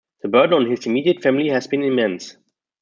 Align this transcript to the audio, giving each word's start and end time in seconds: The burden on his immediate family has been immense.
The 0.23 0.29
burden 0.29 0.55
on 0.63 0.71
his 0.71 0.87
immediate 0.87 1.21
family 1.21 1.49
has 1.49 1.67
been 1.67 1.83
immense. 1.83 2.35